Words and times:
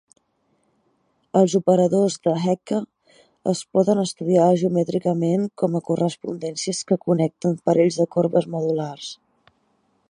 Els 1.41 1.55
operadors 1.59 2.15
de 2.27 2.33
Hecke 2.45 2.79
es 3.53 3.61
poden 3.77 4.01
estudiar 4.05 4.49
geomètricament 4.63 5.45
com 5.63 5.77
a 5.77 5.83
correspondències 5.91 6.83
que 6.93 7.01
connecten 7.09 7.59
parells 7.69 8.01
de 8.03 8.11
corbes 8.17 8.49
modulars. 8.57 9.15